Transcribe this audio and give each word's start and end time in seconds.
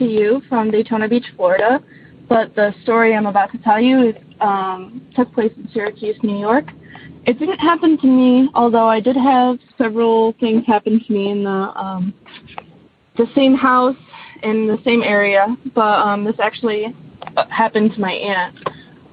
to 0.00 0.04
you 0.06 0.42
from 0.48 0.70
Daytona 0.70 1.08
Beach, 1.08 1.26
Florida, 1.36 1.80
but 2.28 2.54
the 2.56 2.74
story 2.82 3.14
I'm 3.14 3.26
about 3.26 3.52
to 3.52 3.58
tell 3.58 3.80
you 3.80 4.14
um, 4.40 5.06
took 5.14 5.32
place 5.32 5.52
in 5.56 5.68
Syracuse, 5.72 6.16
New 6.22 6.38
York. 6.38 6.64
It 7.26 7.38
didn't 7.38 7.58
happen 7.58 7.98
to 7.98 8.06
me, 8.06 8.48
although 8.54 8.88
I 8.88 8.98
did 8.98 9.14
have 9.14 9.58
several 9.76 10.34
things 10.40 10.64
happen 10.66 11.04
to 11.06 11.12
me 11.12 11.30
in 11.30 11.44
the 11.44 11.50
um, 11.50 12.14
the 13.18 13.26
same 13.34 13.54
house 13.54 13.96
in 14.42 14.66
the 14.66 14.78
same 14.84 15.02
area. 15.02 15.54
But 15.74 16.00
um, 16.00 16.24
this 16.24 16.36
actually 16.42 16.86
uh, 17.36 17.44
happened 17.50 17.92
to 17.94 18.00
my 18.00 18.12
aunt. 18.12 18.56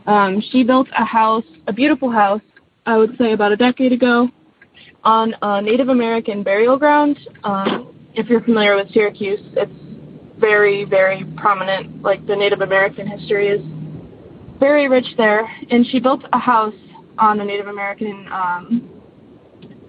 Um, 0.08 0.41
she 0.52 0.63
built 0.63 0.88
a 0.97 1.03
house, 1.03 1.43
a 1.67 1.73
beautiful 1.73 2.09
house, 2.09 2.41
I 2.85 2.97
would 2.97 3.17
say 3.17 3.33
about 3.33 3.52
a 3.52 3.58
decade 3.58 3.91
ago, 3.91 4.30
on 5.03 5.35
a 5.41 5.61
Native 5.61 5.89
American 5.89 6.43
burial 6.43 6.77
ground. 6.77 7.19
Um, 7.43 7.93
if 8.13 8.27
you're 8.27 8.41
familiar 8.41 8.77
with 8.77 8.89
Syracuse, 8.93 9.41
it's 9.58 9.86
very, 10.39 10.85
very 10.85 11.25
prominent. 11.35 12.02
Like 12.02 12.25
the 12.27 12.35
Native 12.35 12.61
American 12.61 13.07
history 13.07 13.47
is 13.47 13.61
very 14.59 14.88
rich 14.88 15.07
there. 15.17 15.49
And 15.69 15.85
she 15.88 15.99
built 15.99 16.23
a 16.33 16.39
house 16.39 16.73
on 17.17 17.38
the 17.38 17.43
Native 17.43 17.67
American 17.67 18.27
um, 18.31 18.89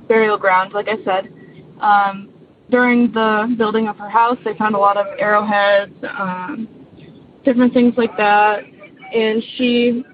burial 0.08 0.38
ground, 0.38 0.72
like 0.72 0.88
I 0.88 1.02
said. 1.04 1.32
Um, 1.80 2.30
during 2.70 3.12
the 3.12 3.54
building 3.56 3.88
of 3.88 3.96
her 3.98 4.10
house, 4.10 4.38
they 4.44 4.54
found 4.54 4.74
a 4.74 4.78
lot 4.78 4.96
of 4.96 5.06
arrowheads, 5.18 5.92
um, 6.18 6.68
different 7.44 7.72
things 7.72 7.94
like 7.96 8.16
that. 8.16 8.62
And 9.14 9.42
she 9.56 10.04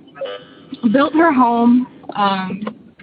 built 0.93 1.15
her 1.15 1.33
home, 1.33 1.87
um, 2.15 2.95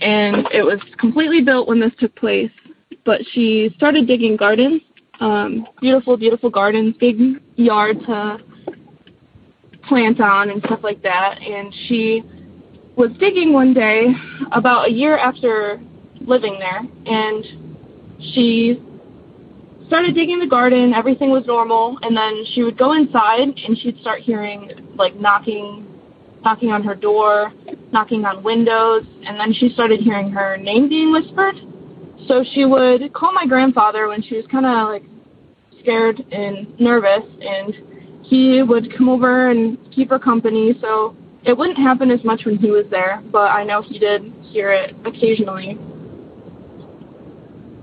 and 0.00 0.46
it 0.52 0.62
was 0.62 0.80
completely 0.98 1.40
built 1.40 1.66
when 1.66 1.80
this 1.80 1.92
took 1.98 2.14
place. 2.16 2.50
But 3.06 3.20
she 3.32 3.72
started 3.76 4.06
digging 4.06 4.36
gardens, 4.36 4.82
um, 5.20 5.66
beautiful, 5.80 6.16
beautiful 6.16 6.50
gardens, 6.50 6.94
big 6.98 7.18
yard 7.56 8.00
to 8.06 8.38
plant 9.88 10.20
on 10.20 10.50
and 10.50 10.62
stuff 10.64 10.80
like 10.82 11.02
that. 11.02 11.38
And 11.40 11.74
she 11.86 12.22
was 12.96 13.10
digging 13.18 13.52
one 13.52 13.74
day 13.74 14.08
about 14.52 14.88
a 14.88 14.92
year 14.92 15.16
after 15.16 15.80
living 16.20 16.58
there, 16.58 16.80
and 17.06 17.44
she 18.34 18.82
started 19.86 20.14
digging 20.14 20.38
the 20.38 20.46
garden. 20.46 20.94
Everything 20.94 21.30
was 21.30 21.44
normal, 21.46 21.98
and 22.02 22.16
then 22.16 22.44
she 22.52 22.62
would 22.62 22.78
go 22.78 22.94
inside 22.94 23.40
and 23.40 23.78
she'd 23.78 23.98
start 24.00 24.20
hearing 24.20 24.70
like 24.96 25.14
knocking, 25.16 25.86
knocking 26.42 26.70
on 26.70 26.82
her 26.82 26.94
door, 26.94 27.52
knocking 27.92 28.24
on 28.24 28.42
windows, 28.42 29.04
and 29.24 29.38
then 29.38 29.52
she 29.52 29.68
started 29.70 30.00
hearing 30.00 30.30
her 30.30 30.56
name 30.56 30.88
being 30.88 31.12
whispered. 31.12 31.56
So 32.28 32.44
she 32.54 32.64
would 32.64 33.12
call 33.12 33.32
my 33.32 33.46
grandfather 33.46 34.08
when 34.08 34.22
she 34.22 34.36
was 34.36 34.46
kind 34.50 34.64
of 34.66 34.88
like 34.88 35.04
scared 35.80 36.24
and 36.32 36.78
nervous, 36.80 37.24
and 37.40 37.74
he 38.22 38.62
would 38.62 38.96
come 38.96 39.08
over 39.08 39.50
and 39.50 39.78
keep 39.92 40.10
her 40.10 40.18
company. 40.18 40.74
So 40.80 41.16
it 41.44 41.56
wouldn't 41.56 41.78
happen 41.78 42.10
as 42.10 42.24
much 42.24 42.44
when 42.46 42.56
he 42.56 42.70
was 42.70 42.86
there, 42.90 43.22
but 43.30 43.50
I 43.50 43.64
know 43.64 43.82
he 43.82 43.98
did 43.98 44.32
hear 44.44 44.72
it 44.72 44.96
occasionally. 45.04 45.78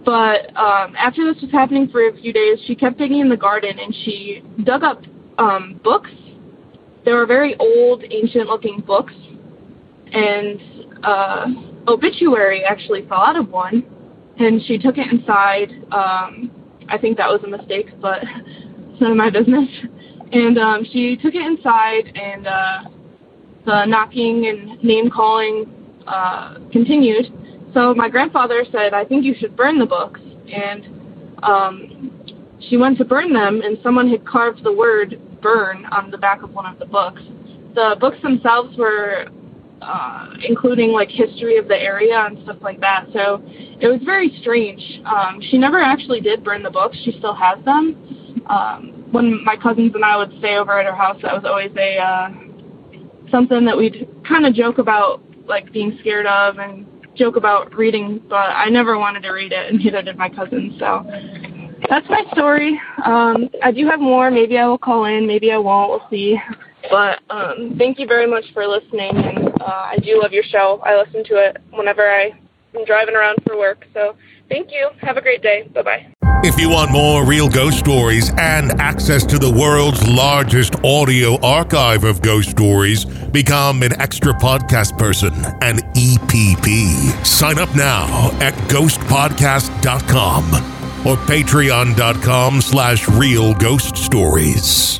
But 0.04 0.48
um, 0.58 0.96
after 0.98 1.32
this 1.32 1.42
was 1.44 1.52
happening 1.52 1.88
for 1.90 2.08
a 2.08 2.18
few 2.20 2.34
days, 2.34 2.58
she 2.66 2.76
kept 2.76 2.98
digging 2.98 3.20
in 3.20 3.30
the 3.30 3.38
garden 3.38 3.78
and 3.78 3.94
she 4.04 4.42
dug 4.64 4.84
up 4.84 5.04
um, 5.38 5.80
books. 5.84 6.10
They 7.06 7.14
were 7.14 7.28
very 7.28 7.56
old, 7.60 8.04
ancient 8.10 8.48
looking 8.48 8.82
books. 8.82 9.14
And 10.12 10.60
uh, 11.04 11.48
obituary 11.88 12.64
actually 12.64 13.08
fell 13.08 13.20
out 13.20 13.38
of 13.38 13.50
one. 13.50 13.84
And 14.46 14.62
she 14.66 14.78
took 14.78 14.98
it 14.98 15.12
inside. 15.12 15.72
Um, 15.92 16.52
I 16.90 16.98
think 16.98 17.18
that 17.18 17.30
was 17.30 17.42
a 17.44 17.48
mistake, 17.48 17.90
but 18.02 18.24
it's 18.24 19.02
none 19.02 19.12
of 19.12 19.18
my 19.18 19.30
business. 19.30 19.70
And 20.32 20.58
um, 20.58 20.86
she 20.92 21.18
took 21.18 21.36
it 21.36 21.42
inside, 21.42 22.16
and 22.16 22.48
uh, 22.48 22.84
the 23.66 23.86
knocking 23.86 24.48
and 24.48 24.82
name 24.84 25.10
calling 25.10 25.72
uh, 26.08 26.56
continued 26.72 27.32
so 27.74 27.94
my 27.94 28.10
grandfather 28.10 28.66
said, 28.72 28.94
I 28.94 29.06
think 29.06 29.24
you 29.24 29.34
should 29.40 29.56
burn 29.56 29.80
the 29.80 29.86
books. 29.86 30.20
And 30.52 30.86
um, 31.44 32.12
she 32.70 32.78
went 32.78 32.98
to 32.98 33.06
burn 33.06 33.34
them, 33.34 33.62
and 33.62 33.78
someone 33.82 34.10
had 34.10 34.26
carved 34.26 34.64
the 34.64 34.74
word 34.74 35.20
burn 35.42 35.86
on 35.86 36.12
the 36.12 36.18
back 36.18 36.44
of 36.44 36.54
one 36.54 36.66
of 36.66 36.78
the 36.80 36.86
books. 36.86 37.22
The 37.74 37.96
books 38.00 38.18
themselves 38.22 38.78
were 38.78 39.28
uh, 39.82 40.28
including 40.48 40.92
like 40.92 41.10
history 41.10 41.58
of 41.58 41.68
the 41.68 41.76
area 41.76 42.26
and 42.26 42.42
stuff 42.44 42.58
like 42.62 42.80
that. 42.82 43.08
So 43.14 43.42
it 43.46 43.88
was 43.88 44.00
very 44.06 44.38
strange. 44.42 44.82
Um, 45.06 45.42
she 45.50 45.58
never 45.58 45.80
actually 45.80 46.22
did 46.22 46.44
burn 46.44 46.64
the 46.64 46.70
books. 46.70 46.98
She 47.04 47.16
still 47.18 47.34
has 47.34 47.64
them. 47.66 48.44
Um, 48.48 49.06
when 49.12 49.44
my 49.44 49.58
cousins 49.58 49.92
and 49.96 50.06
I 50.06 50.18
would 50.18 50.32
stay 50.40 50.56
over 50.56 50.80
at 50.80 50.86
her 50.86 50.96
house, 50.96 51.18
that 51.24 51.34
was 51.34 51.44
always 51.46 51.72
a 51.78 51.98
uh, 51.98 52.30
something 53.30 53.66
that 53.66 53.78
we'd 53.78 54.08
kind 54.28 54.46
of 54.46 54.54
joke 54.54 54.78
about, 54.78 55.22
like 55.48 55.72
being 55.72 55.98
scared 56.00 56.26
of 56.28 56.58
and 56.60 56.86
joke 57.16 57.36
about 57.36 57.76
reading, 57.76 58.22
but 58.30 58.36
I 58.36 58.70
never 58.70 58.98
wanted 58.98 59.24
to 59.24 59.32
read 59.32 59.52
it, 59.52 59.70
and 59.72 59.80
neither 59.84 60.02
did 60.02 60.18
my 60.18 60.30
cousins. 60.30 60.74
So 60.80 61.06
that's 61.90 62.08
my 62.10 62.24
story. 62.34 62.80
Um, 63.06 63.50
I 63.64 63.72
do 63.72 63.86
have 63.88 64.00
more. 64.00 64.32
Maybe 64.32 64.58
I 64.58 64.66
will 64.68 64.78
call 64.78 65.06
in. 65.06 65.28
Maybe 65.28 65.52
I 65.52 65.58
won't. 65.58 65.90
We'll 65.90 66.08
see. 66.10 66.38
But 66.92 67.20
um, 67.30 67.76
thank 67.78 67.98
you 68.00 68.06
very 68.06 68.28
much 68.28 68.54
for 68.54 68.68
listening, 68.68 69.16
and 69.16 69.48
uh, 69.62 69.66
I 69.66 69.98
do 70.04 70.22
love 70.22 70.34
your 70.34 70.44
show. 70.44 70.82
I 70.86 70.98
listen 70.98 71.24
to 71.24 71.36
it 71.38 71.58
whenever 71.72 72.02
I 72.08 72.34
am 72.76 72.84
driving 72.86 73.16
around 73.16 73.38
for 73.48 73.58
work. 73.58 73.88
So 73.94 74.16
thank 74.50 74.72
you. 74.72 74.90
Have 75.00 75.16
a 75.16 75.22
great 75.22 75.42
day. 75.42 75.70
Bye 75.74 75.82
bye. 75.82 76.14
If 76.44 76.60
you 76.60 76.70
want 76.70 76.92
more 76.92 77.24
real 77.24 77.48
ghost 77.48 77.78
stories 77.80 78.32
and 78.38 78.72
access 78.82 79.24
to 79.28 79.38
the 79.38 79.50
world's 79.50 80.06
largest 80.08 80.74
audio 80.84 81.40
archive 81.42 82.04
of 82.04 82.22
ghost 82.22 82.50
stories, 82.50 83.06
become 83.06 83.84
an 83.84 83.94
extra 84.02 84.34
podcast 84.34 84.98
person, 84.98 85.34
an 85.62 85.78
EPP. 85.94 87.26
Sign 87.26 87.60
up 87.60 87.74
now 87.76 88.32
at 88.42 88.56
ghostpodcast.com 88.70 90.46
or 91.06 91.16
patreon.com 91.28 92.62
slash 92.62 93.08
real 93.08 93.54
ghost 93.54 93.96
stories. 93.98 95.00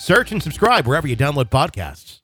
Search 0.00 0.32
and 0.32 0.42
subscribe 0.42 0.86
wherever 0.86 1.06
you 1.06 1.14
download 1.14 1.50
podcasts. 1.50 2.20